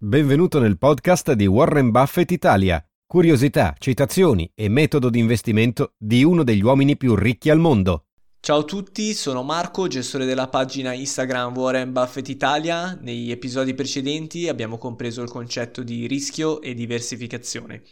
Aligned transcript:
Benvenuto 0.00 0.60
nel 0.60 0.78
podcast 0.78 1.32
di 1.32 1.46
Warren 1.46 1.90
Buffett 1.90 2.30
Italia. 2.30 2.80
Curiosità, 3.04 3.74
citazioni 3.76 4.48
e 4.54 4.68
metodo 4.68 5.10
di 5.10 5.18
investimento 5.18 5.94
di 5.98 6.22
uno 6.22 6.44
degli 6.44 6.62
uomini 6.62 6.96
più 6.96 7.16
ricchi 7.16 7.50
al 7.50 7.58
mondo. 7.58 8.04
Ciao 8.38 8.60
a 8.60 8.62
tutti, 8.62 9.12
sono 9.12 9.42
Marco, 9.42 9.88
gestore 9.88 10.24
della 10.24 10.46
pagina 10.46 10.92
Instagram 10.92 11.56
Warren 11.56 11.90
Buffett 11.90 12.28
Italia. 12.28 12.96
Negli 13.00 13.32
episodi 13.32 13.74
precedenti 13.74 14.46
abbiamo 14.46 14.78
compreso 14.78 15.20
il 15.20 15.30
concetto 15.30 15.82
di 15.82 16.06
rischio 16.06 16.60
e 16.60 16.74
diversificazione. 16.74 17.82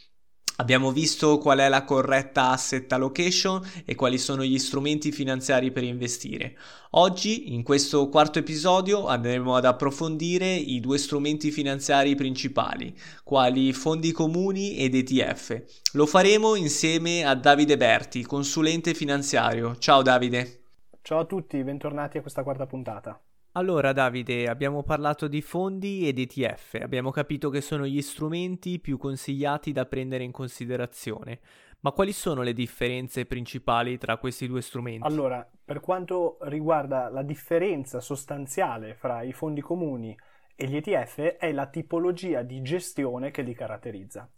Abbiamo 0.58 0.90
visto 0.90 1.36
qual 1.36 1.58
è 1.58 1.68
la 1.68 1.84
corretta 1.84 2.50
asset 2.50 2.90
allocation 2.92 3.60
e 3.84 3.94
quali 3.94 4.16
sono 4.16 4.42
gli 4.42 4.58
strumenti 4.58 5.12
finanziari 5.12 5.70
per 5.70 5.84
investire. 5.84 6.56
Oggi, 6.92 7.52
in 7.52 7.62
questo 7.62 8.08
quarto 8.08 8.38
episodio, 8.38 9.06
andremo 9.06 9.54
ad 9.54 9.66
approfondire 9.66 10.54
i 10.54 10.80
due 10.80 10.96
strumenti 10.96 11.50
finanziari 11.50 12.14
principali, 12.14 12.96
quali 13.22 13.74
fondi 13.74 14.12
comuni 14.12 14.78
ed 14.78 14.94
ETF. 14.94 15.62
Lo 15.92 16.06
faremo 16.06 16.54
insieme 16.54 17.22
a 17.22 17.34
Davide 17.34 17.76
Berti, 17.76 18.24
consulente 18.24 18.94
finanziario. 18.94 19.76
Ciao 19.76 20.00
Davide. 20.00 20.60
Ciao 21.02 21.18
a 21.18 21.24
tutti, 21.26 21.62
bentornati 21.62 22.16
a 22.16 22.22
questa 22.22 22.42
quarta 22.42 22.64
puntata. 22.66 23.20
Allora 23.56 23.94
Davide, 23.94 24.48
abbiamo 24.48 24.82
parlato 24.82 25.28
di 25.28 25.40
fondi 25.40 26.06
ed 26.06 26.18
ETF, 26.18 26.78
abbiamo 26.82 27.10
capito 27.10 27.48
che 27.48 27.62
sono 27.62 27.86
gli 27.86 28.02
strumenti 28.02 28.78
più 28.78 28.98
consigliati 28.98 29.72
da 29.72 29.86
prendere 29.86 30.24
in 30.24 30.30
considerazione, 30.30 31.40
ma 31.80 31.92
quali 31.92 32.12
sono 32.12 32.42
le 32.42 32.52
differenze 32.52 33.24
principali 33.24 33.96
tra 33.96 34.18
questi 34.18 34.46
due 34.46 34.60
strumenti? 34.60 35.06
Allora, 35.06 35.48
per 35.64 35.80
quanto 35.80 36.36
riguarda 36.42 37.08
la 37.08 37.22
differenza 37.22 37.98
sostanziale 38.00 38.92
fra 38.92 39.22
i 39.22 39.32
fondi 39.32 39.62
comuni 39.62 40.14
e 40.54 40.66
gli 40.66 40.76
ETF 40.76 41.20
è 41.38 41.50
la 41.50 41.66
tipologia 41.66 42.42
di 42.42 42.60
gestione 42.60 43.30
che 43.30 43.40
li 43.40 43.54
caratterizza. 43.54 44.28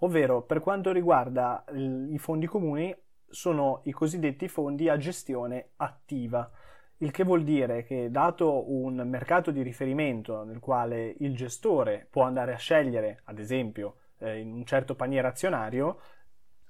Ovvero, 0.00 0.42
per 0.42 0.60
quanto 0.60 0.92
riguarda 0.92 1.64
i 1.72 2.18
fondi 2.18 2.44
comuni, 2.44 2.94
sono 3.30 3.80
i 3.84 3.92
cosiddetti 3.92 4.46
fondi 4.46 4.90
a 4.90 4.98
gestione 4.98 5.70
attiva 5.76 6.50
il 6.98 7.10
che 7.10 7.24
vuol 7.24 7.44
dire 7.44 7.84
che 7.84 8.10
dato 8.10 8.72
un 8.72 8.96
mercato 9.08 9.50
di 9.50 9.62
riferimento 9.62 10.42
nel 10.44 10.58
quale 10.58 11.14
il 11.18 11.36
gestore 11.36 12.06
può 12.10 12.24
andare 12.24 12.52
a 12.52 12.58
scegliere, 12.58 13.20
ad 13.24 13.38
esempio, 13.38 13.96
eh, 14.18 14.38
in 14.38 14.52
un 14.52 14.64
certo 14.64 14.96
paniere 14.96 15.28
azionario, 15.28 16.00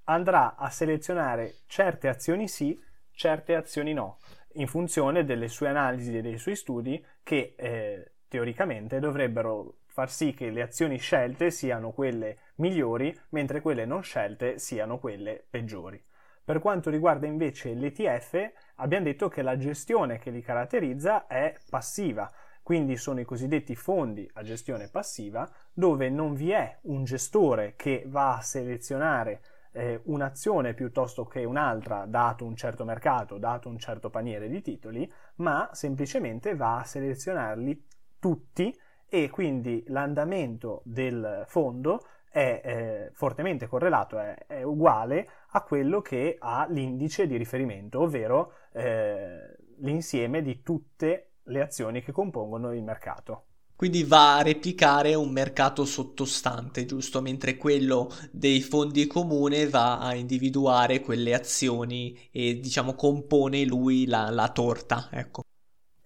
andrà 0.05 0.57
a 0.57 0.69
selezionare 0.71 1.55
certe 1.67 2.09
azioni 2.09 2.49
sì, 2.49 2.79
certe 3.11 3.55
azioni 3.55 3.93
no, 3.93 4.19
in 4.55 4.67
funzione 4.67 5.25
delle 5.25 5.49
sue 5.49 5.69
analisi 5.69 6.17
e 6.17 6.23
dei 6.23 6.39
suoi 6.39 6.57
studi 6.57 7.03
che 7.23 7.55
eh, 7.57 8.13
teoricamente 8.29 8.99
dovrebbero 8.99 9.79
far 9.87 10.11
sì 10.11 10.33
che 10.35 10.51
le 10.51 10.63
azioni 10.63 10.99
scelte 10.99 11.51
siano 11.51 11.91
quelle 11.91 12.39
migliori, 12.57 13.17
mentre 13.31 13.61
quelle 13.61 13.85
non 13.85 14.03
scelte 14.03 14.59
siano 14.59 14.99
quelle 14.99 15.45
peggiori. 15.49 16.03
Per 16.45 16.61
quanto 16.61 16.89
riguarda 16.89 17.27
invece 17.27 17.75
l'ETF, 17.75 18.53
abbiamo 18.79 19.05
detto 19.05 19.29
che 19.29 19.43
la 19.43 19.57
gestione 19.57 20.19
che 20.19 20.31
li 20.31 20.43
caratterizza 20.43 21.27
è 21.27 21.55
passiva, 21.69 22.31
quindi 22.63 22.97
sono 22.97 23.21
i 23.21 23.25
cosiddetti 23.25 23.75
fondi 23.75 24.29
a 24.35 24.43
gestione 24.43 24.89
passiva, 24.89 25.49
dove 25.73 26.11
non 26.11 26.35
vi 26.35 26.51
è 26.51 26.79
un 26.83 27.05
gestore 27.05 27.75
che 27.77 28.05
va 28.07 28.37
a 28.37 28.43
selezionare 28.43 29.41
eh, 29.73 30.01
un'azione 30.05 30.75
piuttosto 30.75 31.27
che 31.27 31.45
un'altra, 31.45 32.05
dato 32.07 32.45
un 32.45 32.57
certo 32.57 32.85
mercato, 32.85 33.39
dato 33.39 33.69
un 33.69 33.79
certo 33.79 34.11
paniere 34.11 34.49
di 34.49 34.61
titoli, 34.61 35.11
ma 35.37 35.71
semplicemente 35.73 36.55
va 36.55 36.79
a 36.79 36.85
selezionarli 36.85 37.87
tutti 38.19 38.77
e 39.09 39.31
quindi 39.31 39.85
l'andamento 39.89 40.83
del 40.85 41.45
fondo 41.47 42.05
è 42.31 42.61
eh, 42.63 43.11
fortemente 43.15 43.67
correlato, 43.67 44.19
è, 44.19 44.35
è, 44.47 44.63
uguale 44.63 45.29
a 45.53 45.63
quello 45.63 46.01
che 46.01 46.37
ha 46.39 46.67
l'indice 46.69 47.27
di 47.27 47.37
riferimento, 47.37 48.01
ovvero 48.01 48.53
eh, 48.73 49.57
l'insieme 49.79 50.43
di 50.43 50.63
tutte 50.63 51.31
le 51.45 51.61
azioni 51.63 52.03
che 52.03 52.13
compongono 52.13 52.73
il 52.73 52.83
mercato. 52.83 53.45
Quindi 53.79 54.03
va 54.03 54.39
a 54.39 54.43
replicare 54.43 55.15
un 55.15 55.31
mercato 55.31 55.85
sottostante, 55.85 56.85
giusto? 56.85 57.21
Mentre 57.21 57.57
quello 57.57 58.11
dei 58.33 58.61
fondi 58.61 59.07
comune 59.07 59.69
va 59.69 60.01
a 60.01 60.17
individuare 60.17 61.01
quelle 61.01 61.33
azioni 61.33 62.29
e 62.33 62.59
diciamo 62.59 62.95
compone 62.95 63.65
lui 63.65 64.07
la, 64.07 64.31
la 64.31 64.49
torta, 64.49 65.09
ecco. 65.13 65.45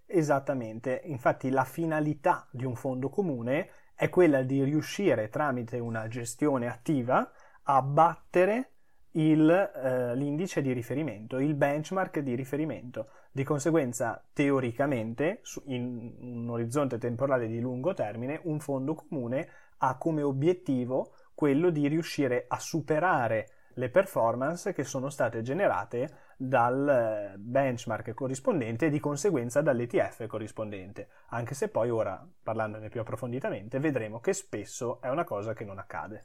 Esattamente, 0.05 1.01
infatti 1.07 1.49
la 1.49 1.65
finalità 1.65 2.47
di 2.53 2.67
un 2.67 2.77
fondo 2.77 3.09
comune 3.09 3.71
è 3.95 4.11
quella 4.11 4.43
di 4.43 4.63
riuscire 4.63 5.31
tramite 5.31 5.79
una 5.79 6.09
gestione 6.09 6.69
attiva 6.69 7.33
a 7.63 7.81
battere 7.81 8.73
il, 9.13 9.51
eh, 9.51 10.15
l'indice 10.15 10.63
di 10.63 10.73
riferimento, 10.73 11.39
il 11.39 11.55
benchmark 11.55 12.21
di 12.21 12.35
riferimento. 12.35 13.09
Di 13.31 13.45
conseguenza, 13.45 14.23
teoricamente, 14.33 15.43
in 15.65 16.15
un 16.21 16.51
orizzonte 16.51 16.99
temporale 16.99 17.47
di 17.49 17.61
lungo 17.61 17.95
termine, 17.95 18.41
un 18.45 18.61
fondo 18.61 18.95
comune 18.95 19.49
ha 19.79 19.97
come 19.97 20.23
obiettivo 20.23 21.15
quello 21.35 21.71
di 21.71 21.89
riuscire 21.89 22.45
a 22.49 22.59
superare 22.59 23.49
le 23.75 23.89
performance 23.89 24.73
che 24.73 24.85
sono 24.85 25.09
state 25.09 25.43
generate 25.43 26.31
dal 26.37 26.89
eh, 26.89 27.39
benchmark 27.39 28.13
corrispondente 28.13 28.87
e 28.87 28.91
di 28.91 29.01
conseguenza 29.01 29.63
dall'ETF 29.63 30.27
corrispondente, 30.27 31.09
anche 31.29 31.55
se 31.55 31.69
poi 31.69 31.89
ora, 31.89 32.25
parlandone 32.43 32.89
più 32.89 33.01
approfonditamente, 33.01 33.79
vedremo 33.79 34.21
che 34.21 34.33
spesso 34.33 35.01
è 35.01 35.09
una 35.09 35.25
cosa 35.25 35.55
che 35.55 35.65
non 35.65 35.79
accade. 35.79 36.23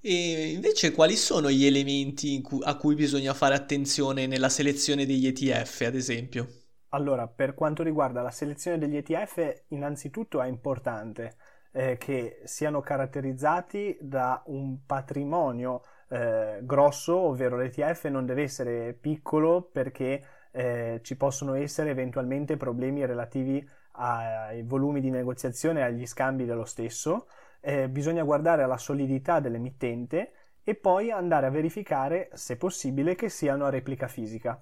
E 0.00 0.52
invece 0.52 0.92
quali 0.92 1.16
sono 1.16 1.50
gli 1.50 1.66
elementi 1.66 2.40
a 2.62 2.76
cui 2.76 2.94
bisogna 2.94 3.34
fare 3.34 3.54
attenzione 3.54 4.26
nella 4.26 4.48
selezione 4.48 5.06
degli 5.06 5.26
ETF, 5.26 5.82
ad 5.86 5.94
esempio? 5.94 6.46
Allora, 6.90 7.26
per 7.26 7.54
quanto 7.54 7.82
riguarda 7.82 8.22
la 8.22 8.30
selezione 8.30 8.78
degli 8.78 8.96
ETF, 8.96 9.64
innanzitutto 9.68 10.40
è 10.40 10.46
importante 10.46 11.36
eh, 11.72 11.96
che 11.98 12.40
siano 12.44 12.80
caratterizzati 12.80 13.96
da 14.00 14.42
un 14.46 14.84
patrimonio 14.86 15.82
eh, 16.08 16.60
grosso, 16.62 17.16
ovvero 17.16 17.56
l'ETF 17.56 18.06
non 18.06 18.24
deve 18.24 18.42
essere 18.42 18.94
piccolo 18.94 19.62
perché 19.70 20.24
eh, 20.52 21.00
ci 21.02 21.16
possono 21.16 21.54
essere 21.54 21.90
eventualmente 21.90 22.56
problemi 22.56 23.04
relativi 23.04 23.68
ai 24.00 24.62
volumi 24.62 25.00
di 25.00 25.10
negoziazione 25.10 25.80
e 25.80 25.82
agli 25.82 26.06
scambi 26.06 26.44
dello 26.46 26.64
stesso. 26.64 27.26
Eh, 27.60 27.88
bisogna 27.88 28.22
guardare 28.22 28.62
alla 28.62 28.76
solidità 28.76 29.40
dell'emittente 29.40 30.32
e 30.62 30.74
poi 30.74 31.10
andare 31.10 31.46
a 31.46 31.50
verificare, 31.50 32.28
se 32.34 32.56
possibile, 32.56 33.14
che 33.14 33.28
siano 33.28 33.64
a 33.64 33.70
replica 33.70 34.06
fisica. 34.06 34.60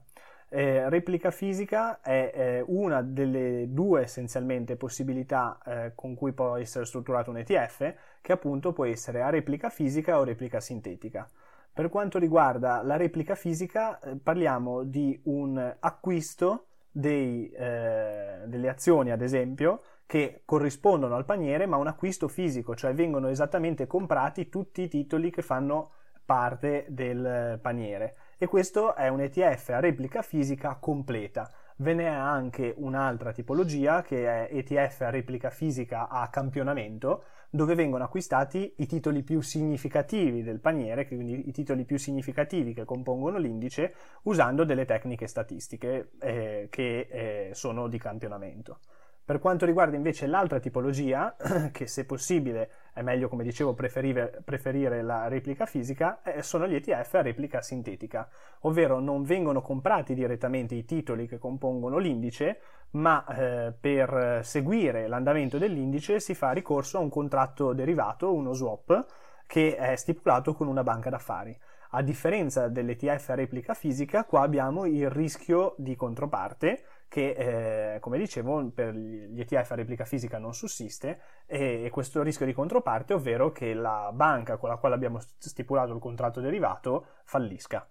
Eh, 0.48 0.88
replica 0.88 1.32
fisica 1.32 2.00
è 2.00 2.30
eh, 2.32 2.64
una 2.68 3.02
delle 3.02 3.66
due 3.70 4.02
essenzialmente 4.02 4.76
possibilità 4.76 5.58
eh, 5.66 5.92
con 5.96 6.14
cui 6.14 6.32
può 6.32 6.56
essere 6.56 6.84
strutturato 6.84 7.30
un 7.30 7.38
ETF, 7.38 7.94
che 8.20 8.32
appunto 8.32 8.72
può 8.72 8.84
essere 8.84 9.22
a 9.22 9.30
replica 9.30 9.68
fisica 9.68 10.18
o 10.18 10.24
replica 10.24 10.60
sintetica. 10.60 11.28
Per 11.72 11.88
quanto 11.88 12.18
riguarda 12.18 12.80
la 12.82 12.96
replica 12.96 13.34
fisica, 13.34 13.98
eh, 13.98 14.16
parliamo 14.16 14.84
di 14.84 15.20
un 15.24 15.76
acquisto 15.80 16.66
dei, 16.90 17.50
eh, 17.50 18.44
delle 18.46 18.68
azioni, 18.68 19.10
ad 19.10 19.20
esempio, 19.20 19.82
che 20.06 20.42
corrispondono 20.44 21.16
al 21.16 21.24
paniere, 21.24 21.66
ma 21.66 21.76
un 21.76 21.88
acquisto 21.88 22.28
fisico, 22.28 22.74
cioè 22.74 22.94
vengono 22.94 23.28
esattamente 23.28 23.86
comprati 23.86 24.48
tutti 24.48 24.82
i 24.82 24.88
titoli 24.88 25.30
che 25.30 25.42
fanno 25.42 25.90
parte 26.24 26.86
del 26.88 27.58
paniere 27.62 28.16
e 28.38 28.46
questo 28.46 28.94
è 28.94 29.08
un 29.08 29.20
ETF 29.20 29.70
a 29.70 29.80
replica 29.80 30.20
fisica 30.20 30.76
completa. 30.76 31.50
Ve 31.76 31.94
ne 31.94 32.04
è 32.04 32.08
anche 32.08 32.74
un'altra 32.76 33.32
tipologia 33.32 34.02
che 34.02 34.26
è 34.26 34.48
ETF 34.50 35.02
a 35.02 35.10
replica 35.10 35.50
fisica 35.50 36.08
a 36.08 36.28
campionamento, 36.28 37.24
dove 37.50 37.74
vengono 37.74 38.04
acquistati 38.04 38.74
i 38.78 38.86
titoli 38.86 39.22
più 39.22 39.40
significativi 39.40 40.42
del 40.42 40.60
paniere, 40.60 41.06
quindi 41.06 41.48
i 41.48 41.52
titoli 41.52 41.84
più 41.84 41.98
significativi 41.98 42.74
che 42.74 42.84
compongono 42.84 43.38
l'indice, 43.38 43.94
usando 44.22 44.64
delle 44.64 44.84
tecniche 44.84 45.26
statistiche 45.26 46.10
eh, 46.20 46.66
che 46.70 47.08
eh, 47.10 47.50
sono 47.54 47.88
di 47.88 47.98
campionamento. 47.98 48.80
Per 49.26 49.40
quanto 49.40 49.66
riguarda 49.66 49.96
invece 49.96 50.28
l'altra 50.28 50.60
tipologia, 50.60 51.34
che 51.72 51.88
se 51.88 52.06
possibile 52.06 52.70
è 52.94 53.02
meglio, 53.02 53.28
come 53.28 53.42
dicevo, 53.42 53.74
preferire, 53.74 55.02
la 55.02 55.26
replica 55.26 55.66
fisica, 55.66 56.22
eh, 56.22 56.44
sono 56.44 56.68
gli 56.68 56.76
ETF 56.76 57.14
a 57.14 57.22
replica 57.22 57.60
sintetica, 57.60 58.28
ovvero 58.60 59.00
non 59.00 59.24
vengono 59.24 59.62
comprati 59.62 60.14
direttamente 60.14 60.76
i 60.76 60.84
titoli 60.84 61.26
che 61.26 61.38
compongono 61.38 61.98
l'indice, 61.98 62.60
ma 62.90 63.26
eh, 63.26 63.72
per 63.72 64.42
seguire 64.44 65.08
l'andamento 65.08 65.58
dell'indice 65.58 66.20
si 66.20 66.36
fa 66.36 66.52
ricorso 66.52 66.98
a 66.98 67.00
un 67.00 67.08
contratto 67.08 67.72
derivato, 67.72 68.32
uno 68.32 68.52
swap, 68.52 69.06
che 69.48 69.74
è 69.74 69.96
stipulato 69.96 70.54
con 70.54 70.68
una 70.68 70.84
banca 70.84 71.10
d'affari. 71.10 71.58
A 71.90 72.02
differenza 72.02 72.68
dell'ETF 72.68 73.30
a 73.30 73.34
replica 73.34 73.74
fisica, 73.74 74.24
qua 74.24 74.42
abbiamo 74.42 74.86
il 74.86 75.10
rischio 75.10 75.74
di 75.78 75.96
controparte, 75.96 76.84
che 77.08 77.94
eh, 77.94 78.00
come 78.00 78.18
dicevo 78.18 78.70
per 78.70 78.94
gli 78.94 79.40
ETF 79.40 79.70
a 79.72 79.74
replica 79.76 80.04
fisica 80.04 80.38
non 80.38 80.54
sussiste 80.54 81.20
e, 81.46 81.88
questo 81.92 82.22
rischio 82.22 82.46
di 82.46 82.52
controparte, 82.52 83.14
ovvero 83.14 83.52
che 83.52 83.74
la 83.74 84.10
banca 84.12 84.56
con 84.56 84.68
la 84.68 84.76
quale 84.76 84.94
abbiamo 84.94 85.18
stipulato 85.38 85.92
il 85.92 86.00
contratto 86.00 86.40
derivato 86.40 87.06
fallisca. 87.24 87.88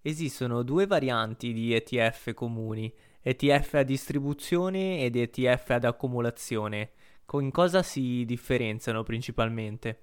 Esistono 0.00 0.62
due 0.62 0.86
varianti 0.86 1.52
di 1.52 1.74
ETF 1.74 2.32
comuni, 2.32 2.92
ETF 3.20 3.74
a 3.74 3.82
distribuzione 3.82 5.00
ed 5.00 5.16
ETF 5.16 5.70
ad 5.70 5.84
accumulazione. 5.84 6.90
Con 7.24 7.50
cosa 7.50 7.82
si 7.82 8.24
differenziano 8.24 9.02
principalmente? 9.02 10.02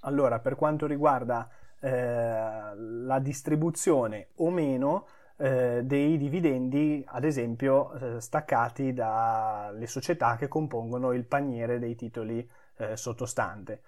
Allora, 0.00 0.40
per 0.40 0.56
quanto 0.56 0.86
riguarda 0.86 1.48
eh, 1.78 2.74
la 2.74 3.18
distribuzione 3.20 4.30
o 4.36 4.50
meno, 4.50 5.06
eh, 5.36 5.80
dei 5.84 6.16
dividendi, 6.18 7.04
ad 7.06 7.24
esempio, 7.24 7.92
eh, 7.92 8.20
staccati 8.20 8.92
dalle 8.92 9.86
società 9.86 10.36
che 10.36 10.48
compongono 10.48 11.12
il 11.12 11.24
paniere 11.24 11.78
dei 11.78 11.94
titoli 11.94 12.48
eh, 12.76 12.96
sottostante. 12.96 13.82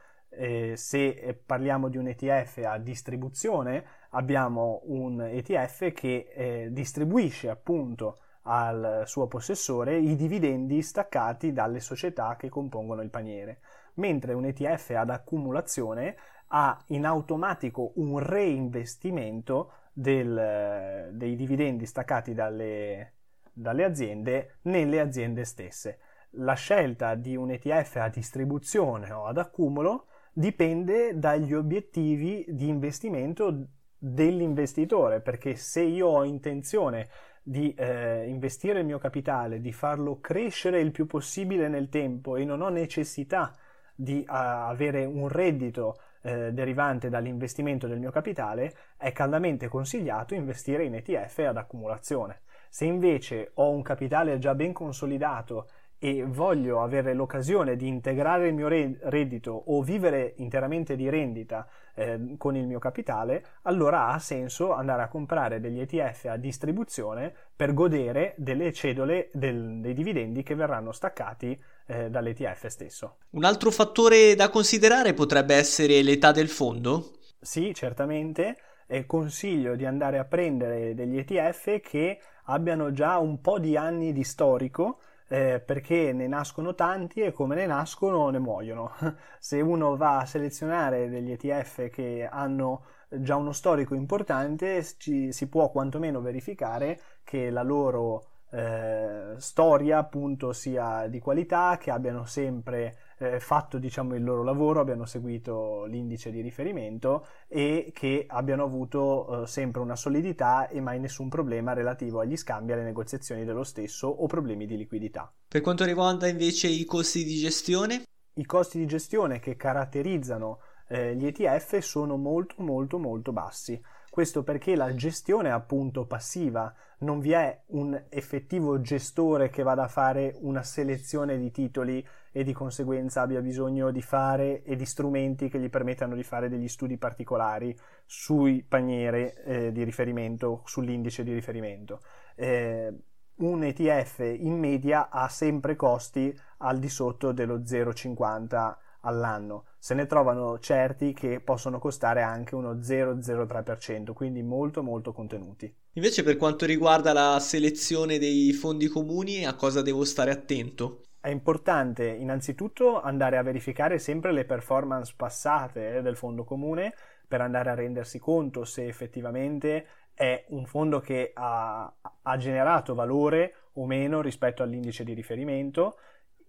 se 0.74 1.42
parliamo 1.46 1.88
di 1.88 1.96
un 1.96 2.08
ETF 2.08 2.62
a 2.66 2.78
distribuzione, 2.78 3.84
abbiamo 4.10 4.82
un 4.86 5.20
ETF 5.20 5.92
che 5.92 6.28
eh, 6.34 6.68
distribuisce 6.72 7.48
appunto 7.50 8.18
al 8.42 9.04
suo 9.06 9.26
possessore 9.26 9.96
i 9.96 10.16
dividendi 10.16 10.82
staccati 10.82 11.52
dalle 11.52 11.80
società 11.80 12.36
che 12.36 12.48
compongono 12.48 13.00
il 13.00 13.10
paniere, 13.10 13.60
mentre 13.94 14.32
un 14.32 14.44
ETF 14.44 14.90
ad 14.96 15.10
accumulazione 15.10 16.16
ha 16.48 16.82
in 16.88 17.06
automatico 17.06 17.92
un 17.96 18.18
reinvestimento 18.18 19.70
del, 19.94 21.10
dei 21.12 21.36
dividendi 21.36 21.86
staccati 21.86 22.34
dalle, 22.34 23.12
dalle 23.52 23.84
aziende 23.84 24.56
nelle 24.62 25.00
aziende 25.00 25.44
stesse. 25.44 25.98
La 26.38 26.54
scelta 26.54 27.14
di 27.14 27.36
un 27.36 27.52
ETF 27.52 27.96
a 27.96 28.08
distribuzione 28.08 29.12
o 29.12 29.24
ad 29.26 29.38
accumulo 29.38 30.08
dipende 30.32 31.16
dagli 31.16 31.54
obiettivi 31.54 32.44
di 32.48 32.66
investimento 32.66 33.68
dell'investitore, 33.96 35.20
perché 35.20 35.54
se 35.54 35.80
io 35.82 36.08
ho 36.08 36.24
intenzione 36.24 37.08
di 37.40 37.72
eh, 37.74 38.26
investire 38.26 38.80
il 38.80 38.86
mio 38.86 38.98
capitale, 38.98 39.60
di 39.60 39.72
farlo 39.72 40.18
crescere 40.18 40.80
il 40.80 40.90
più 40.90 41.06
possibile 41.06 41.68
nel 41.68 41.88
tempo 41.88 42.36
e 42.36 42.44
non 42.44 42.62
ho 42.62 42.68
necessità 42.68 43.54
di 43.94 44.24
uh, 44.26 44.32
avere 44.32 45.04
un 45.04 45.28
reddito 45.28 45.98
eh, 46.24 46.52
derivante 46.52 47.08
dall'investimento 47.08 47.86
del 47.86 47.98
mio 47.98 48.10
capitale, 48.10 48.74
è 48.96 49.12
caldamente 49.12 49.68
consigliato 49.68 50.34
investire 50.34 50.84
in 50.84 50.94
ETF 50.94 51.38
ad 51.48 51.58
accumulazione. 51.58 52.40
Se 52.70 52.86
invece 52.86 53.50
ho 53.54 53.70
un 53.70 53.82
capitale 53.82 54.38
già 54.38 54.54
ben 54.54 54.72
consolidato 54.72 55.68
e 56.04 56.22
voglio 56.22 56.82
avere 56.82 57.14
l'occasione 57.14 57.76
di 57.76 57.88
integrare 57.88 58.48
il 58.48 58.54
mio 58.54 58.68
reddito 58.68 59.52
o 59.68 59.80
vivere 59.80 60.34
interamente 60.36 60.96
di 60.96 61.08
rendita 61.08 61.66
eh, 61.94 62.34
con 62.36 62.54
il 62.56 62.66
mio 62.66 62.78
capitale, 62.78 63.42
allora 63.62 64.08
ha 64.08 64.18
senso 64.18 64.74
andare 64.74 65.00
a 65.00 65.08
comprare 65.08 65.60
degli 65.60 65.80
ETF 65.80 66.26
a 66.26 66.36
distribuzione 66.36 67.32
per 67.56 67.72
godere 67.72 68.34
delle 68.36 68.70
cedole 68.74 69.30
del, 69.32 69.80
dei 69.80 69.94
dividendi 69.94 70.42
che 70.42 70.54
verranno 70.54 70.92
staccati 70.92 71.58
eh, 71.86 72.10
dall'ETF 72.10 72.66
stesso. 72.66 73.16
Un 73.30 73.44
altro 73.44 73.70
fattore 73.70 74.34
da 74.34 74.50
considerare 74.50 75.14
potrebbe 75.14 75.54
essere 75.54 76.02
l'età 76.02 76.32
del 76.32 76.50
fondo? 76.50 77.12
Sì, 77.40 77.72
certamente. 77.72 78.58
E 78.86 79.06
consiglio 79.06 79.74
di 79.74 79.86
andare 79.86 80.18
a 80.18 80.26
prendere 80.26 80.92
degli 80.92 81.16
ETF 81.16 81.80
che 81.80 82.18
abbiano 82.44 82.92
già 82.92 83.16
un 83.16 83.40
po' 83.40 83.58
di 83.58 83.78
anni 83.78 84.12
di 84.12 84.22
storico 84.22 84.98
eh, 85.28 85.62
perché 85.64 86.12
ne 86.12 86.26
nascono 86.26 86.74
tanti 86.74 87.20
e 87.20 87.32
come 87.32 87.54
ne 87.54 87.66
nascono 87.66 88.28
ne 88.30 88.38
muoiono. 88.38 88.92
Se 89.38 89.60
uno 89.60 89.96
va 89.96 90.18
a 90.18 90.26
selezionare 90.26 91.08
degli 91.08 91.32
ETF 91.32 91.88
che 91.90 92.28
hanno 92.30 92.84
già 93.08 93.36
uno 93.36 93.52
storico 93.52 93.94
importante, 93.94 94.84
ci, 94.98 95.32
si 95.32 95.48
può 95.48 95.70
quantomeno 95.70 96.20
verificare 96.20 97.00
che 97.22 97.50
la 97.50 97.62
loro 97.62 98.26
eh, 98.50 99.34
storia 99.36 99.98
appunto 99.98 100.52
sia 100.52 101.06
di 101.08 101.18
qualità, 101.18 101.76
che 101.78 101.90
abbiano 101.90 102.24
sempre 102.24 102.96
eh, 103.18 103.40
fatto 103.40 103.78
diciamo 103.78 104.14
il 104.14 104.24
loro 104.24 104.42
lavoro, 104.42 104.80
abbiano 104.80 105.04
seguito 105.04 105.84
l'indice 105.84 106.30
di 106.30 106.40
riferimento 106.40 107.26
e 107.48 107.90
che 107.94 108.24
abbiano 108.26 108.64
avuto 108.64 109.42
eh, 109.42 109.46
sempre 109.46 109.80
una 109.80 109.96
solidità 109.96 110.68
e 110.68 110.80
mai 110.80 110.98
nessun 111.00 111.28
problema 111.28 111.72
relativo 111.72 112.20
agli 112.20 112.36
scambi, 112.36 112.72
alle 112.72 112.82
negoziazioni 112.82 113.44
dello 113.44 113.64
stesso 113.64 114.08
o 114.08 114.26
problemi 114.26 114.66
di 114.66 114.76
liquidità. 114.76 115.32
Per 115.48 115.60
quanto 115.60 115.84
riguarda 115.84 116.26
invece 116.26 116.68
i 116.68 116.84
costi 116.84 117.24
di 117.24 117.36
gestione? 117.36 118.02
I 118.34 118.44
costi 118.44 118.78
di 118.78 118.86
gestione 118.86 119.38
che 119.38 119.56
caratterizzano 119.56 120.58
eh, 120.88 121.14
gli 121.14 121.26
ETF 121.26 121.78
sono 121.78 122.16
molto 122.16 122.62
molto 122.62 122.98
molto 122.98 123.32
bassi. 123.32 123.80
Questo 124.10 124.44
perché 124.44 124.76
la 124.76 124.94
gestione 124.94 125.48
è 125.48 125.52
appunto 125.52 126.06
passiva, 126.06 126.72
non 126.98 127.18
vi 127.18 127.32
è 127.32 127.62
un 127.68 128.00
effettivo 128.10 128.80
gestore 128.80 129.50
che 129.50 129.62
vada 129.62 129.84
a 129.84 129.88
fare 129.88 130.36
una 130.40 130.62
selezione 130.62 131.36
di 131.36 131.50
titoli 131.50 132.06
e 132.36 132.42
di 132.42 132.52
conseguenza 132.52 133.20
abbia 133.20 133.40
bisogno 133.40 133.92
di 133.92 134.02
fare 134.02 134.64
e 134.64 134.74
di 134.74 134.84
strumenti 134.84 135.48
che 135.48 135.60
gli 135.60 135.70
permettano 135.70 136.16
di 136.16 136.24
fare 136.24 136.48
degli 136.48 136.66
studi 136.66 136.98
particolari 136.98 137.78
sui 138.06 138.64
paniere 138.64 139.44
eh, 139.44 139.72
di 139.72 139.84
riferimento, 139.84 140.62
sull'indice 140.64 141.22
di 141.22 141.32
riferimento. 141.32 142.00
Eh, 142.34 142.92
un 143.36 143.62
ETF 143.62 144.18
in 144.36 144.58
media 144.58 145.10
ha 145.10 145.28
sempre 145.28 145.76
costi 145.76 146.36
al 146.58 146.80
di 146.80 146.88
sotto 146.88 147.30
dello 147.30 147.58
0,50 147.58 148.74
all'anno. 149.02 149.66
Se 149.78 149.94
ne 149.94 150.06
trovano 150.06 150.58
certi 150.58 151.12
che 151.12 151.38
possono 151.38 151.78
costare 151.78 152.22
anche 152.22 152.56
uno 152.56 152.74
0,03%, 152.74 154.12
quindi 154.12 154.42
molto 154.42 154.82
molto 154.82 155.12
contenuti. 155.12 155.72
Invece 155.92 156.24
per 156.24 156.36
quanto 156.36 156.66
riguarda 156.66 157.12
la 157.12 157.38
selezione 157.38 158.18
dei 158.18 158.52
fondi 158.52 158.88
comuni, 158.88 159.44
a 159.44 159.54
cosa 159.54 159.82
devo 159.82 160.04
stare 160.04 160.32
attento? 160.32 161.02
È 161.24 161.30
importante 161.30 162.06
innanzitutto 162.06 163.00
andare 163.00 163.38
a 163.38 163.42
verificare 163.42 163.98
sempre 163.98 164.30
le 164.30 164.44
performance 164.44 165.14
passate 165.16 165.96
eh, 165.96 166.02
del 166.02 166.16
fondo 166.16 166.44
comune 166.44 166.92
per 167.26 167.40
andare 167.40 167.70
a 167.70 167.74
rendersi 167.74 168.18
conto 168.18 168.66
se 168.66 168.86
effettivamente 168.86 169.86
è 170.12 170.44
un 170.48 170.66
fondo 170.66 171.00
che 171.00 171.30
ha, 171.32 171.90
ha 172.20 172.36
generato 172.36 172.94
valore 172.94 173.54
o 173.72 173.86
meno 173.86 174.20
rispetto 174.20 174.62
all'indice 174.62 175.02
di 175.02 175.14
riferimento. 175.14 175.96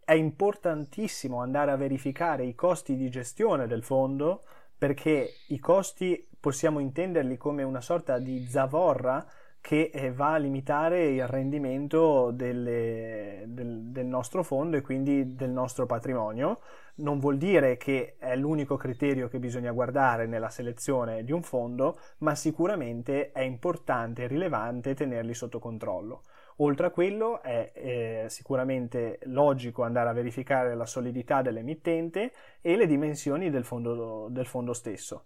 È 0.03 0.11
importantissimo 0.11 1.39
andare 1.39 1.71
a 1.71 1.77
verificare 1.77 2.43
i 2.43 2.53
costi 2.53 2.97
di 2.97 3.09
gestione 3.09 3.67
del 3.67 3.81
fondo 3.81 4.43
perché 4.77 5.29
i 5.47 5.59
costi 5.59 6.27
possiamo 6.37 6.79
intenderli 6.79 7.37
come 7.37 7.63
una 7.63 7.79
sorta 7.79 8.19
di 8.19 8.45
zavorra 8.45 9.25
che 9.65 9.89
eh, 9.91 10.11
va 10.11 10.33
a 10.33 10.37
limitare 10.37 11.07
il 11.07 11.25
rendimento 11.25 12.29
delle, 12.29 13.45
del, 13.47 13.85
del, 13.85 14.05
nostro 14.05 14.43
fondo 14.43 14.77
e 14.77 14.81
quindi 14.81 15.33
del 15.33 15.49
nostro 15.49 15.87
patrimonio. 15.87 16.59
Non 16.97 17.17
vuol 17.17 17.39
dire 17.39 17.75
che 17.75 18.13
è 18.19 18.35
l'unico 18.35 18.77
criterio 18.77 19.27
che 19.27 19.39
bisogna 19.39 19.71
guardare 19.71 20.27
nella 20.27 20.49
selezione 20.49 21.23
di 21.23 21.31
un 21.31 21.41
fondo, 21.41 21.97
ma 22.19 22.35
sicuramente 22.35 23.31
è 23.31 23.41
importante 23.41 24.21
e 24.21 24.27
rilevante 24.27 24.93
tenerli 24.93 25.33
sotto 25.33 25.57
controllo. 25.57 26.21
Oltre 26.57 26.85
a 26.85 26.91
quello 26.91 27.41
è 27.41 27.71
eh, 27.73 28.25
sicuramente 28.29 29.17
logico 29.23 29.81
andare 29.81 30.09
a 30.09 30.13
verificare 30.13 30.75
la 30.75 30.85
solidità 30.85 31.41
dell'emittente 31.41 32.31
e 32.61 32.75
le 32.75 32.85
dimensioni 32.85 33.49
del 33.49 33.63
fondo, 33.63 34.27
del 34.29 34.45
fondo 34.45 34.73
stesso. 34.73 35.23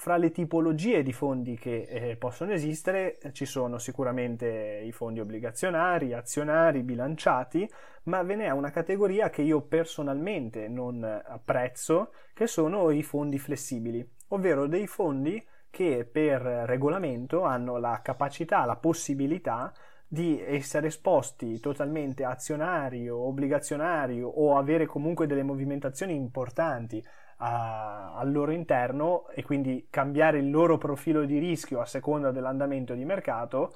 Fra 0.00 0.16
le 0.16 0.30
tipologie 0.30 1.02
di 1.02 1.12
fondi 1.12 1.58
che 1.58 1.82
eh, 1.82 2.16
possono 2.16 2.52
esistere 2.52 3.18
ci 3.32 3.44
sono 3.44 3.76
sicuramente 3.76 4.80
i 4.82 4.92
fondi 4.92 5.20
obbligazionari, 5.20 6.14
azionari, 6.14 6.82
bilanciati, 6.82 7.70
ma 8.04 8.22
ve 8.22 8.36
ne 8.36 8.46
è 8.46 8.50
una 8.50 8.70
categoria 8.70 9.28
che 9.28 9.42
io 9.42 9.60
personalmente 9.60 10.68
non 10.68 11.04
apprezzo, 11.04 12.14
che 12.32 12.46
sono 12.46 12.90
i 12.90 13.02
fondi 13.02 13.38
flessibili, 13.38 14.02
ovvero 14.28 14.66
dei 14.66 14.86
fondi 14.86 15.46
che 15.68 16.08
per 16.10 16.40
regolamento 16.40 17.42
hanno 17.42 17.76
la 17.76 18.00
capacità, 18.02 18.64
la 18.64 18.76
possibilità 18.76 19.70
di 20.12 20.42
essere 20.44 20.88
esposti 20.88 21.60
totalmente 21.60 22.24
azionari 22.24 23.08
o 23.08 23.28
obbligazionari 23.28 24.20
o 24.20 24.56
avere 24.56 24.84
comunque 24.84 25.28
delle 25.28 25.44
movimentazioni 25.44 26.16
importanti 26.16 27.00
al 27.36 28.30
loro 28.32 28.50
interno 28.50 29.28
e 29.28 29.44
quindi 29.44 29.86
cambiare 29.88 30.38
il 30.38 30.50
loro 30.50 30.78
profilo 30.78 31.24
di 31.24 31.38
rischio 31.38 31.80
a 31.80 31.86
seconda 31.86 32.32
dell'andamento 32.32 32.94
di 32.94 33.04
mercato 33.04 33.72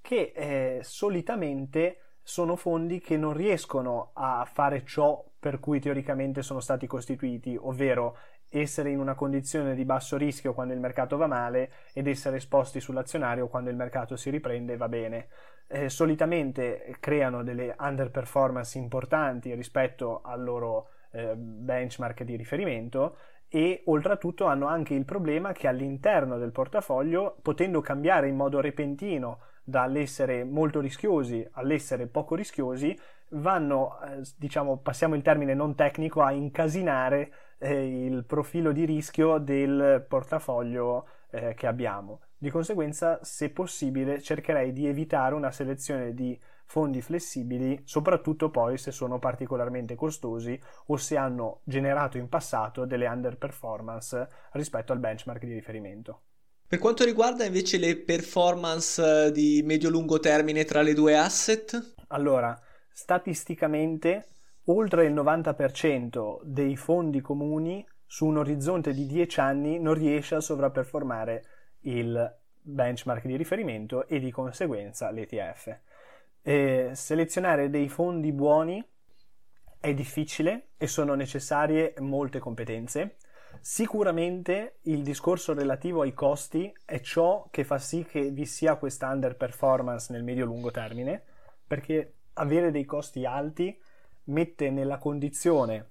che 0.00 0.32
eh, 0.34 0.80
solitamente 0.84 1.98
sono 2.22 2.54
fondi 2.54 3.00
che 3.00 3.16
non 3.16 3.32
riescono 3.32 4.10
a 4.12 4.48
fare 4.50 4.84
ciò 4.84 5.22
per 5.36 5.58
cui 5.58 5.80
teoricamente 5.80 6.42
sono 6.42 6.60
stati 6.60 6.86
costituiti, 6.86 7.58
ovvero 7.60 8.16
essere 8.48 8.90
in 8.90 9.00
una 9.00 9.14
condizione 9.14 9.74
di 9.74 9.84
basso 9.84 10.16
rischio 10.16 10.54
quando 10.54 10.74
il 10.74 10.80
mercato 10.80 11.16
va 11.16 11.26
male 11.26 11.72
ed 11.92 12.06
essere 12.06 12.36
esposti 12.36 12.78
sull'azionario 12.78 13.48
quando 13.48 13.68
il 13.68 13.76
mercato 13.76 14.14
si 14.14 14.30
riprende 14.30 14.74
e 14.74 14.76
va 14.76 14.88
bene. 14.88 15.28
Eh, 15.74 15.88
solitamente 15.88 16.94
creano 17.00 17.42
delle 17.42 17.74
underperformance 17.78 18.76
importanti 18.76 19.54
rispetto 19.54 20.20
al 20.22 20.44
loro 20.44 20.88
eh, 21.12 21.34
benchmark 21.34 22.24
di 22.24 22.36
riferimento 22.36 23.16
e 23.48 23.80
oltretutto 23.86 24.44
hanno 24.44 24.66
anche 24.66 24.92
il 24.92 25.06
problema 25.06 25.52
che 25.52 25.68
all'interno 25.68 26.36
del 26.36 26.52
portafoglio, 26.52 27.38
potendo 27.40 27.80
cambiare 27.80 28.28
in 28.28 28.36
modo 28.36 28.60
repentino 28.60 29.38
dall'essere 29.64 30.44
molto 30.44 30.80
rischiosi 30.80 31.48
all'essere 31.52 32.06
poco 32.06 32.34
rischiosi, 32.34 32.94
vanno, 33.30 33.98
eh, 34.02 34.20
diciamo, 34.36 34.76
passiamo 34.76 35.14
il 35.14 35.22
termine 35.22 35.54
non 35.54 35.74
tecnico, 35.74 36.20
a 36.20 36.32
incasinare 36.32 37.32
eh, 37.56 38.04
il 38.04 38.24
profilo 38.26 38.72
di 38.72 38.84
rischio 38.84 39.38
del 39.38 40.04
portafoglio 40.06 41.06
eh, 41.30 41.54
che 41.54 41.66
abbiamo. 41.66 42.20
Di 42.42 42.50
conseguenza, 42.50 43.20
se 43.22 43.50
possibile, 43.50 44.20
cercherei 44.20 44.72
di 44.72 44.88
evitare 44.88 45.36
una 45.36 45.52
selezione 45.52 46.12
di 46.12 46.36
fondi 46.64 47.00
flessibili, 47.00 47.80
soprattutto 47.84 48.50
poi 48.50 48.78
se 48.78 48.90
sono 48.90 49.20
particolarmente 49.20 49.94
costosi 49.94 50.60
o 50.86 50.96
se 50.96 51.16
hanno 51.16 51.60
generato 51.62 52.18
in 52.18 52.28
passato 52.28 52.84
delle 52.84 53.06
underperformance 53.06 54.28
rispetto 54.54 54.92
al 54.92 54.98
benchmark 54.98 55.44
di 55.44 55.52
riferimento. 55.52 56.22
Per 56.66 56.80
quanto 56.80 57.04
riguarda 57.04 57.44
invece 57.44 57.78
le 57.78 57.96
performance 57.96 59.30
di 59.30 59.62
medio-lungo 59.64 60.18
termine 60.18 60.64
tra 60.64 60.82
le 60.82 60.94
due 60.94 61.16
asset? 61.16 61.94
Allora, 62.08 62.60
statisticamente 62.90 64.30
oltre 64.64 65.04
il 65.04 65.14
90% 65.14 66.40
dei 66.42 66.76
fondi 66.76 67.20
comuni 67.20 67.86
su 68.04 68.26
un 68.26 68.38
orizzonte 68.38 68.92
di 68.92 69.06
10 69.06 69.38
anni 69.38 69.78
non 69.78 69.94
riesce 69.94 70.34
a 70.34 70.40
sovrapperformare 70.40 71.44
il 71.82 72.38
benchmark 72.60 73.26
di 73.26 73.36
riferimento 73.36 74.06
e 74.06 74.18
di 74.18 74.30
conseguenza 74.30 75.10
l'ETF. 75.10 75.78
E 76.42 76.90
selezionare 76.94 77.70
dei 77.70 77.88
fondi 77.88 78.32
buoni 78.32 78.84
è 79.78 79.94
difficile 79.94 80.68
e 80.76 80.86
sono 80.86 81.14
necessarie 81.14 81.94
molte 81.98 82.38
competenze. 82.38 83.16
Sicuramente 83.60 84.78
il 84.82 85.02
discorso 85.02 85.54
relativo 85.54 86.02
ai 86.02 86.14
costi 86.14 86.72
è 86.84 87.00
ciò 87.00 87.48
che 87.50 87.64
fa 87.64 87.78
sì 87.78 88.04
che 88.04 88.30
vi 88.30 88.46
sia 88.46 88.76
questa 88.76 89.08
underperformance 89.08 90.12
nel 90.12 90.22
medio-lungo 90.24 90.70
termine, 90.70 91.22
perché 91.66 92.14
avere 92.34 92.70
dei 92.70 92.84
costi 92.84 93.24
alti 93.24 93.78
mette 94.24 94.70
nella 94.70 94.98
condizione 94.98 95.90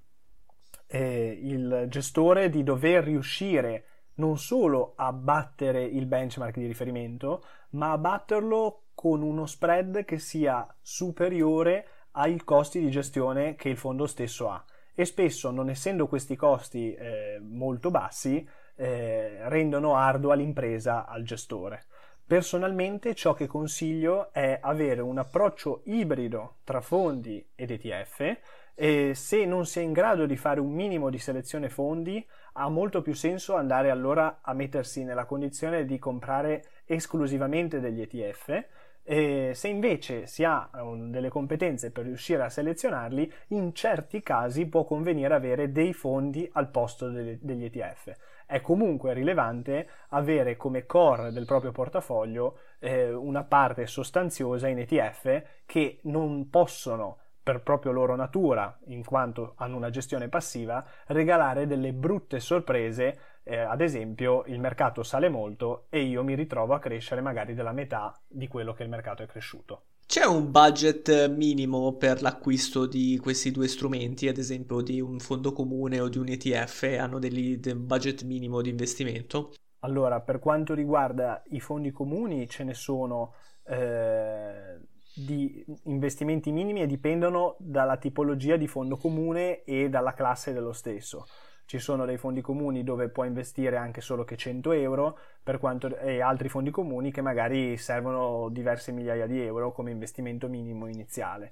eh, 0.87 1.39
il 1.41 1.85
gestore 1.87 2.49
di 2.49 2.63
dover 2.63 3.03
riuscire 3.03 3.85
non 4.21 4.37
solo 4.37 4.93
a 4.97 5.11
battere 5.11 5.83
il 5.83 6.05
benchmark 6.05 6.55
di 6.55 6.67
riferimento, 6.67 7.43
ma 7.71 7.91
a 7.91 7.97
batterlo 7.97 8.83
con 8.93 9.23
uno 9.23 9.47
spread 9.47 10.05
che 10.05 10.19
sia 10.19 10.67
superiore 10.79 11.87
ai 12.11 12.39
costi 12.43 12.79
di 12.79 12.91
gestione 12.91 13.55
che 13.55 13.69
il 13.69 13.77
fondo 13.77 14.05
stesso 14.05 14.49
ha. 14.51 14.63
E 14.93 15.05
spesso, 15.05 15.49
non 15.49 15.69
essendo 15.69 16.05
questi 16.07 16.35
costi 16.35 16.93
eh, 16.93 17.39
molto 17.41 17.89
bassi, 17.89 18.47
eh, 18.75 19.49
rendono 19.49 19.95
ardua 19.95 20.35
l'impresa 20.35 21.07
al 21.07 21.23
gestore. 21.23 21.85
Personalmente 22.31 23.13
ciò 23.13 23.33
che 23.33 23.45
consiglio 23.45 24.31
è 24.31 24.57
avere 24.61 25.01
un 25.01 25.17
approccio 25.17 25.81
ibrido 25.87 26.59
tra 26.63 26.79
fondi 26.79 27.45
ed 27.55 27.71
ETF 27.71 28.37
e 28.73 29.11
se 29.13 29.43
non 29.43 29.65
si 29.65 29.79
è 29.79 29.81
in 29.81 29.91
grado 29.91 30.25
di 30.25 30.37
fare 30.37 30.61
un 30.61 30.71
minimo 30.71 31.09
di 31.09 31.17
selezione 31.17 31.67
fondi 31.67 32.25
ha 32.53 32.69
molto 32.69 33.01
più 33.01 33.13
senso 33.15 33.55
andare 33.55 33.89
allora 33.89 34.39
a 34.41 34.53
mettersi 34.53 35.03
nella 35.03 35.25
condizione 35.25 35.83
di 35.83 35.99
comprare 35.99 36.63
esclusivamente 36.85 37.81
degli 37.81 37.99
ETF 37.99 38.65
e 39.03 39.51
se 39.53 39.67
invece 39.67 40.25
si 40.25 40.45
ha 40.45 40.69
delle 41.09 41.27
competenze 41.27 41.91
per 41.91 42.05
riuscire 42.05 42.43
a 42.43 42.49
selezionarli, 42.49 43.29
in 43.47 43.73
certi 43.73 44.21
casi 44.21 44.67
può 44.67 44.85
convenire 44.85 45.33
avere 45.33 45.73
dei 45.73 45.91
fondi 45.91 46.49
al 46.53 46.69
posto 46.69 47.09
degli 47.09 47.65
ETF 47.65 48.13
è 48.51 48.59
comunque 48.59 49.13
rilevante 49.13 49.87
avere 50.09 50.57
come 50.57 50.85
core 50.85 51.31
del 51.31 51.45
proprio 51.45 51.71
portafoglio 51.71 52.57
eh, 52.79 53.09
una 53.09 53.45
parte 53.45 53.87
sostanziosa 53.87 54.67
in 54.67 54.79
ETF 54.79 55.43
che 55.65 55.99
non 56.03 56.49
possono 56.49 57.19
per 57.43 57.61
proprio 57.61 57.91
loro 57.91 58.15
natura, 58.15 58.77
in 58.85 59.03
quanto 59.03 59.53
hanno 59.57 59.77
una 59.77 59.89
gestione 59.89 60.29
passiva, 60.29 60.85
regalare 61.07 61.65
delle 61.65 61.93
brutte 61.93 62.39
sorprese, 62.39 63.17
eh, 63.43 63.57
ad 63.57 63.81
esempio 63.81 64.43
il 64.45 64.59
mercato 64.59 65.03
sale 65.03 65.29
molto 65.29 65.85
e 65.89 66.01
io 66.01 66.23
mi 66.23 66.35
ritrovo 66.35 66.73
a 66.73 66.79
crescere 66.79 67.21
magari 67.21 67.53
della 67.53 67.71
metà 67.71 68.19
di 68.27 68.47
quello 68.47 68.73
che 68.73 68.83
il 68.83 68.89
mercato 68.89 69.23
è 69.23 69.25
cresciuto. 69.25 69.83
C'è 70.05 70.25
un 70.25 70.51
budget 70.51 71.29
minimo 71.29 71.93
per 71.93 72.21
l'acquisto 72.21 72.85
di 72.85 73.17
questi 73.21 73.49
due 73.49 73.69
strumenti, 73.69 74.27
ad 74.27 74.37
esempio 74.37 74.81
di 74.81 74.99
un 74.99 75.19
fondo 75.19 75.53
comune 75.53 76.01
o 76.01 76.09
di 76.09 76.17
un 76.17 76.27
ETF? 76.27 76.97
Hanno 76.99 77.17
degli, 77.17 77.57
del 77.57 77.77
budget 77.77 78.23
minimo 78.23 78.61
di 78.61 78.69
investimento? 78.69 79.53
Allora, 79.79 80.19
per 80.19 80.39
quanto 80.39 80.73
riguarda 80.73 81.41
i 81.51 81.61
fondi 81.61 81.91
comuni, 81.91 82.47
ce 82.49 82.65
ne 82.65 82.73
sono 82.73 83.33
eh, 83.63 84.79
di 85.13 85.63
investimenti 85.83 86.51
minimi 86.51 86.81
e 86.81 86.87
dipendono 86.87 87.55
dalla 87.59 87.97
tipologia 87.97 88.55
di 88.55 88.67
fondo 88.67 88.97
comune 88.97 89.63
e 89.63 89.89
dalla 89.89 90.13
classe 90.13 90.53
dello 90.53 90.73
stesso 90.73 91.25
ci 91.71 91.79
sono 91.79 92.03
dei 92.03 92.17
fondi 92.17 92.41
comuni 92.41 92.83
dove 92.83 93.07
puoi 93.07 93.27
investire 93.27 93.77
anche 93.77 94.01
solo 94.01 94.25
che 94.25 94.35
100 94.35 94.73
euro 94.73 95.17
quanto, 95.57 95.95
e 95.99 96.19
altri 96.19 96.49
fondi 96.49 96.69
comuni 96.69 97.13
che 97.13 97.21
magari 97.21 97.77
servono 97.77 98.49
diverse 98.49 98.91
migliaia 98.91 99.25
di 99.25 99.39
euro 99.41 99.71
come 99.71 99.89
investimento 99.89 100.49
minimo 100.49 100.87
iniziale. 100.87 101.51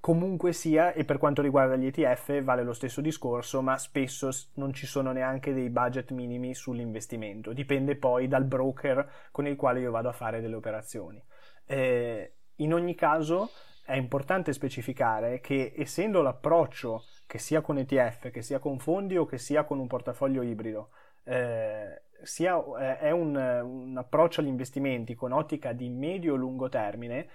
Comunque 0.00 0.54
sia, 0.54 0.94
e 0.94 1.04
per 1.04 1.18
quanto 1.18 1.42
riguarda 1.42 1.76
gli 1.76 1.84
ETF 1.84 2.40
vale 2.40 2.62
lo 2.62 2.72
stesso 2.72 3.02
discorso, 3.02 3.60
ma 3.60 3.76
spesso 3.76 4.30
non 4.54 4.72
ci 4.72 4.86
sono 4.86 5.12
neanche 5.12 5.52
dei 5.52 5.68
budget 5.68 6.12
minimi 6.12 6.54
sull'investimento, 6.54 7.52
dipende 7.52 7.94
poi 7.96 8.26
dal 8.26 8.44
broker 8.44 9.06
con 9.30 9.46
il 9.46 9.56
quale 9.56 9.80
io 9.80 9.90
vado 9.90 10.08
a 10.08 10.12
fare 10.12 10.40
delle 10.40 10.56
operazioni. 10.56 11.22
Eh, 11.66 12.37
in 12.58 12.72
ogni 12.72 12.94
caso 12.94 13.50
è 13.84 13.94
importante 13.94 14.52
specificare 14.52 15.40
che 15.40 15.72
essendo 15.76 16.22
l'approccio 16.22 17.04
che 17.26 17.38
sia 17.38 17.60
con 17.60 17.78
ETF, 17.78 18.30
che 18.30 18.42
sia 18.42 18.58
con 18.58 18.78
fondi 18.78 19.16
o 19.16 19.24
che 19.24 19.38
sia 19.38 19.64
con 19.64 19.78
un 19.78 19.86
portafoglio 19.86 20.42
ibrido, 20.42 20.90
eh, 21.24 22.02
sia, 22.22 22.58
eh, 22.78 22.98
è 22.98 23.10
un, 23.10 23.34
un, 23.34 23.96
approccio 23.96 24.40
agli 24.40 24.48
investimenti 24.48 25.14
con 25.14 25.32
ottica 25.32 25.72
di 25.72 25.88
medio-lungo 25.88 26.68
termine, 26.68 27.28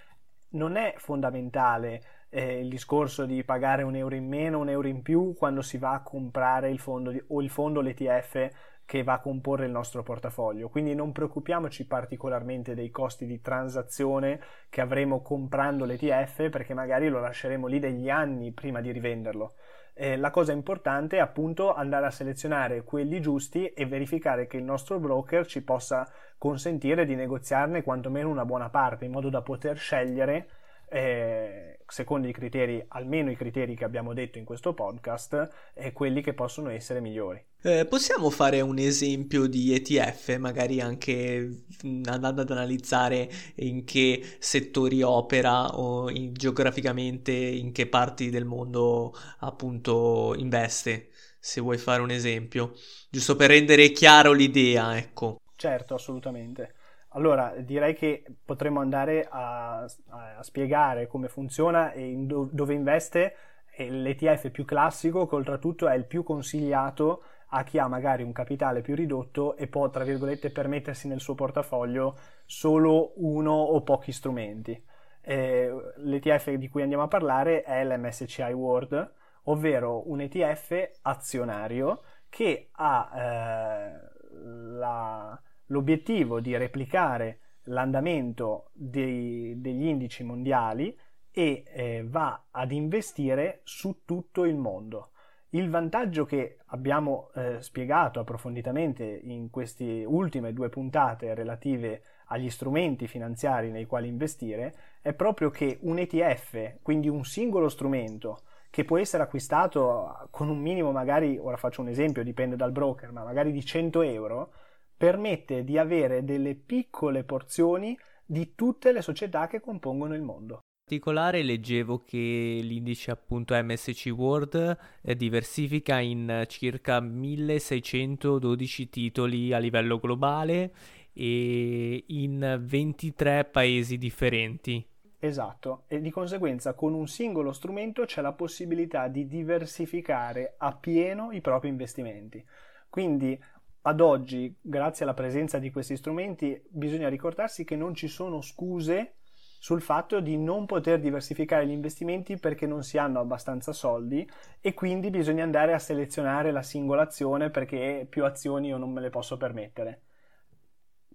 non 0.49 0.75
è 0.75 0.95
fondamentale 0.97 2.03
eh, 2.29 2.59
il 2.59 2.69
discorso 2.69 3.25
di 3.25 3.43
pagare 3.43 3.83
un 3.83 3.95
euro 3.95 4.15
in 4.15 4.27
meno, 4.27 4.59
un 4.59 4.69
euro 4.69 4.87
in 4.87 5.01
più 5.01 5.33
quando 5.35 5.61
si 5.61 5.77
va 5.77 5.93
a 5.93 6.01
comprare 6.01 6.69
il 6.69 6.79
fondo 6.79 7.11
di, 7.11 7.23
o 7.27 7.41
il 7.41 7.49
fondo 7.49 7.81
l'ETF 7.81 8.49
che 8.85 9.03
va 9.03 9.13
a 9.13 9.19
comporre 9.19 9.65
il 9.65 9.71
nostro 9.71 10.03
portafoglio. 10.03 10.69
Quindi 10.69 10.95
non 10.95 11.11
preoccupiamoci 11.11 11.85
particolarmente 11.85 12.75
dei 12.75 12.89
costi 12.91 13.25
di 13.25 13.41
transazione 13.41 14.39
che 14.69 14.81
avremo 14.81 15.21
comprando 15.21 15.85
l'ETF 15.85 16.49
perché 16.49 16.73
magari 16.73 17.09
lo 17.09 17.19
lasceremo 17.19 17.67
lì 17.67 17.79
degli 17.79 18.09
anni 18.09 18.51
prima 18.51 18.81
di 18.81 18.91
rivenderlo 18.91 19.53
eh, 19.95 20.17
la 20.17 20.31
cosa 20.31 20.51
importante 20.51 21.17
è 21.17 21.19
appunto 21.19 21.73
andare 21.73 22.07
a 22.07 22.11
selezionare 22.11 22.83
quelli 22.83 23.21
giusti 23.21 23.67
e 23.67 23.85
verificare 23.85 24.47
che 24.47 24.57
il 24.57 24.63
nostro 24.63 24.99
broker 24.99 25.45
ci 25.45 25.61
possa 25.61 26.09
consentire 26.37 27.05
di 27.05 27.15
negoziarne 27.15 27.83
quantomeno 27.83 28.29
una 28.29 28.45
buona 28.45 28.69
parte 28.69 29.05
in 29.05 29.11
modo 29.11 29.29
da 29.29 29.41
poter 29.41 29.77
scegliere 29.77 30.49
eh, 30.89 31.72
secondo 31.87 32.27
i 32.27 32.33
criteri, 32.33 32.83
almeno 32.89 33.31
i 33.31 33.35
criteri 33.35 33.75
che 33.75 33.83
abbiamo 33.83 34.13
detto 34.13 34.37
in 34.37 34.45
questo 34.45 34.73
podcast, 34.73 35.49
eh, 35.73 35.91
quelli 35.91 36.21
che 36.21 36.33
possono 36.33 36.69
essere 36.69 37.01
migliori. 37.01 37.43
Eh, 37.61 37.85
possiamo 37.85 38.29
fare 38.29 38.59
un 38.61 38.77
esempio 38.77 39.47
di 39.47 39.73
ETF, 39.73 40.35
magari 40.37 40.81
anche 40.81 41.63
andando 42.05 42.41
ad 42.41 42.51
analizzare 42.51 43.29
in 43.55 43.85
che 43.85 44.35
settori 44.39 45.01
opera 45.01 45.77
o 45.77 46.09
in, 46.09 46.33
geograficamente 46.33 47.31
in 47.31 47.71
che 47.71 47.87
parti 47.87 48.29
del 48.29 48.45
mondo 48.45 49.13
appunto 49.39 50.35
investe, 50.37 51.09
se 51.39 51.61
vuoi 51.61 51.77
fare 51.77 52.01
un 52.01 52.11
esempio, 52.11 52.73
giusto 53.09 53.35
per 53.35 53.49
rendere 53.49 53.91
chiaro 53.91 54.33
l'idea, 54.33 54.97
ecco. 54.97 55.39
Certo, 55.55 55.93
assolutamente. 55.93 56.73
Allora, 57.15 57.53
direi 57.59 57.93
che 57.93 58.23
potremmo 58.43 58.79
andare 58.79 59.27
a, 59.29 59.79
a 59.81 60.41
spiegare 60.41 61.07
come 61.07 61.27
funziona 61.27 61.91
e 61.91 62.13
do, 62.17 62.49
dove 62.51 62.73
investe 62.73 63.35
l'ETF 63.77 64.49
più 64.49 64.65
classico, 64.65 65.27
che 65.27 65.35
oltretutto 65.35 65.87
è 65.87 65.95
il 65.95 66.05
più 66.05 66.23
consigliato 66.23 67.23
a 67.55 67.63
chi 67.63 67.77
ha 67.77 67.87
magari 67.87 68.23
un 68.23 68.31
capitale 68.31 68.81
più 68.81 68.95
ridotto 68.95 69.55
e 69.57 69.67
può, 69.67 69.89
tra 69.89 70.03
virgolette, 70.03 70.51
permettersi 70.51 71.07
nel 71.07 71.19
suo 71.19 71.35
portafoglio 71.35 72.17
solo 72.45 73.13
uno 73.17 73.53
o 73.53 73.81
pochi 73.81 74.11
strumenti. 74.11 74.83
Eh, 75.21 75.93
L'ETF 75.97 76.49
di 76.53 76.67
cui 76.67 76.81
andiamo 76.81 77.03
a 77.03 77.07
parlare 77.07 77.61
è 77.61 77.85
l'MSCI 77.85 78.51
World, 78.53 79.13
ovvero 79.43 80.09
un 80.09 80.21
ETF 80.21 80.89
azionario 81.03 82.01
che 82.29 82.69
ha 82.71 83.11
eh, 83.15 83.91
la, 84.31 85.39
l'obiettivo 85.73 86.39
di 86.39 86.55
replicare 86.55 87.39
l'andamento 87.63 88.69
dei, 88.73 89.59
degli 89.59 89.85
indici 89.85 90.23
mondiali 90.23 90.97
e 91.31 91.63
eh, 91.65 92.05
va 92.07 92.45
ad 92.51 92.71
investire 92.71 93.61
su 93.63 94.03
tutto 94.05 94.45
il 94.45 94.55
mondo. 94.55 95.09
Il 95.49 95.69
vantaggio 95.69 96.25
che 96.25 96.57
abbiamo 96.67 97.31
eh, 97.35 97.61
spiegato 97.61 98.19
approfonditamente 98.19 99.03
in 99.23 99.49
queste 99.49 100.03
ultime 100.05 100.53
due 100.53 100.69
puntate 100.69 101.33
relative 101.33 102.03
agli 102.27 102.49
strumenti 102.49 103.07
finanziari 103.07 103.69
nei 103.69 103.85
quali 103.85 104.07
investire 104.07 104.73
è 105.01 105.13
proprio 105.13 105.49
che 105.49 105.77
un 105.81 105.99
ETF, 105.99 106.77
quindi 106.81 107.09
un 107.09 107.23
singolo 107.23 107.69
strumento, 107.69 108.41
che 108.69 108.85
può 108.85 108.97
essere 108.97 109.21
acquistato 109.21 110.27
con 110.31 110.49
un 110.49 110.59
minimo 110.59 110.91
magari, 110.91 111.37
ora 111.37 111.57
faccio 111.57 111.81
un 111.81 111.89
esempio, 111.89 112.23
dipende 112.23 112.55
dal 112.55 112.71
broker, 112.71 113.11
ma 113.11 113.23
magari 113.23 113.51
di 113.51 113.63
100 113.63 114.01
euro, 114.01 114.51
permette 114.95 115.63
di 115.63 115.77
avere 115.77 116.23
delle 116.23 116.55
piccole 116.55 117.23
porzioni 117.23 117.97
di 118.25 118.53
tutte 118.55 118.91
le 118.91 119.01
società 119.01 119.47
che 119.47 119.59
compongono 119.59 120.15
il 120.15 120.21
mondo 120.21 120.61
particolare 120.93 121.41
leggevo 121.41 122.03
che 122.05 122.59
l'indice 122.61 123.09
appunto 123.09 123.55
MSC 123.55 124.11
World 124.15 124.77
eh, 125.01 125.15
diversifica 125.15 125.99
in 125.99 126.43
circa 126.47 126.99
1612 126.99 128.89
titoli 128.89 129.53
a 129.53 129.57
livello 129.57 129.97
globale 129.97 130.71
e 131.13 132.03
in 132.07 132.59
23 132.61 133.45
paesi 133.45 133.97
differenti. 133.97 134.85
Esatto, 135.17 135.85
e 135.87 136.01
di 136.01 136.11
conseguenza 136.11 136.73
con 136.73 136.93
un 136.93 137.07
singolo 137.07 137.53
strumento 137.53 138.03
c'è 138.03 138.21
la 138.21 138.33
possibilità 138.33 139.07
di 139.07 139.25
diversificare 139.25 140.55
a 140.57 140.75
pieno 140.75 141.31
i 141.31 141.39
propri 141.39 141.69
investimenti. 141.69 142.43
Quindi 142.89 143.41
ad 143.85 143.99
oggi, 143.99 144.55
grazie 144.61 145.03
alla 145.03 145.13
presenza 145.13 145.59
di 145.59 145.69
questi 145.69 145.97
strumenti, 145.97 146.61
bisogna 146.69 147.09
ricordarsi 147.09 147.65
che 147.65 147.75
non 147.75 147.93
ci 147.93 148.07
sono 148.07 148.41
scuse 148.41 149.15
sul 149.59 149.81
fatto 149.81 150.19
di 150.19 150.37
non 150.37 150.65
poter 150.65 150.99
diversificare 150.99 151.65
gli 151.65 151.71
investimenti 151.71 152.37
perché 152.37 152.65
non 152.65 152.83
si 152.83 152.97
hanno 152.97 153.19
abbastanza 153.19 153.71
soldi 153.73 154.29
e 154.59 154.73
quindi 154.73 155.09
bisogna 155.09 155.43
andare 155.43 155.73
a 155.73 155.79
selezionare 155.79 156.51
la 156.51 156.61
singola 156.61 157.03
azione 157.03 157.49
perché 157.49 158.05
più 158.09 158.25
azioni 158.25 158.67
io 158.67 158.77
non 158.77 158.91
me 158.91 159.01
le 159.01 159.09
posso 159.09 159.35
permettere. 159.37 160.01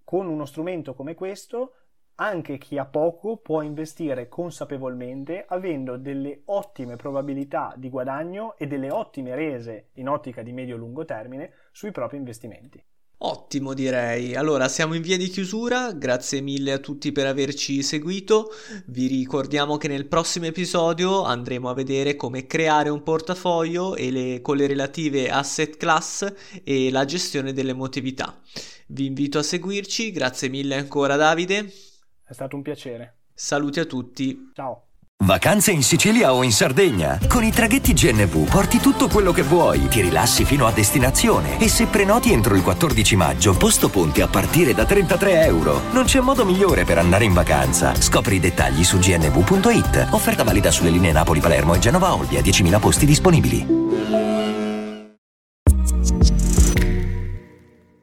Con 0.03 0.27
uno 0.27 0.45
strumento 0.45 0.93
come 0.93 1.15
questo 1.15 1.73
anche 2.19 2.57
chi 2.57 2.77
ha 2.77 2.85
poco 2.85 3.37
può 3.37 3.61
investire 3.61 4.27
consapevolmente 4.27 5.45
avendo 5.47 5.97
delle 5.97 6.41
ottime 6.45 6.97
probabilità 6.97 7.73
di 7.77 7.89
guadagno 7.89 8.57
e 8.57 8.67
delle 8.67 8.91
ottime 8.91 9.35
rese 9.35 9.89
in 9.93 10.09
ottica 10.09 10.41
di 10.41 10.51
medio-lungo 10.51 11.05
termine 11.05 11.51
sui 11.71 11.91
propri 11.91 12.17
investimenti. 12.17 12.83
Ottimo 13.21 13.73
direi. 13.73 14.35
Allora 14.35 14.69
siamo 14.69 14.93
in 14.93 15.01
via 15.01 15.17
di 15.17 15.27
chiusura, 15.27 15.91
grazie 15.91 16.39
mille 16.39 16.71
a 16.71 16.77
tutti 16.77 17.11
per 17.11 17.25
averci 17.25 17.83
seguito. 17.83 18.49
Vi 18.87 19.07
ricordiamo 19.07 19.75
che 19.75 19.89
nel 19.89 20.07
prossimo 20.07 20.45
episodio 20.45 21.23
andremo 21.23 21.69
a 21.69 21.73
vedere 21.73 22.15
come 22.15 22.47
creare 22.47 22.89
un 22.89 23.03
portafoglio 23.03 23.95
e 23.95 24.11
le, 24.11 24.41
con 24.41 24.55
le 24.55 24.67
relative 24.67 25.29
asset 25.29 25.75
class 25.75 26.33
e 26.63 26.91
la 26.91 27.03
gestione 27.03 27.51
dell'emotività. 27.51 28.39
Vi 28.87 29.05
invito 29.05 29.37
a 29.37 29.43
seguirci, 29.43 30.11
grazie 30.11 30.47
mille 30.47 30.75
ancora 30.75 31.17
Davide. 31.17 31.88
È 32.29 32.33
stato 32.33 32.55
un 32.55 32.61
piacere. 32.61 33.15
Saluti 33.33 33.79
a 33.79 33.85
tutti. 33.85 34.51
Ciao. 34.53 34.83
Vacanze 35.25 35.71
in 35.71 35.81
Sicilia 35.81 36.31
o 36.31 36.43
in 36.43 36.51
Sardegna? 36.51 37.17
Con 37.27 37.43
i 37.43 37.51
traghetti 37.51 37.93
GNV 37.93 38.47
porti 38.47 38.77
tutto 38.77 39.07
quello 39.07 39.31
che 39.31 39.41
vuoi, 39.41 39.87
ti 39.87 40.01
rilassi 40.01 40.45
fino 40.45 40.67
a 40.67 40.71
destinazione 40.71 41.59
e 41.59 41.67
se 41.67 41.87
prenoti 41.87 42.31
entro 42.31 42.53
il 42.53 42.61
14 42.61 43.15
maggio, 43.15 43.57
posto 43.57 43.89
ponti 43.89 44.21
a 44.21 44.27
partire 44.27 44.75
da 44.75 44.85
33 44.85 45.41
euro. 45.45 45.81
Non 45.91 46.03
c'è 46.03 46.19
modo 46.19 46.45
migliore 46.45 46.83
per 46.83 46.99
andare 46.99 47.25
in 47.25 47.33
vacanza. 47.33 47.95
Scopri 47.95 48.35
i 48.35 48.39
dettagli 48.39 48.83
su 48.83 48.99
gnv.it. 48.99 50.09
Offerta 50.11 50.43
valida 50.43 50.69
sulle 50.69 50.91
linee 50.91 51.11
Napoli-Palermo 51.11 51.73
e 51.73 51.79
Genova-Olbia, 51.79 52.41
10.000 52.41 52.79
posti 52.79 53.07
disponibili. 53.07 53.65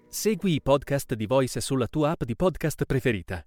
Segui 0.08 0.54
i 0.54 0.60
podcast 0.60 1.14
di 1.14 1.26
Voice 1.26 1.60
sulla 1.60 1.86
tua 1.86 2.10
app 2.10 2.24
di 2.24 2.34
podcast 2.34 2.86
preferita. 2.86 3.46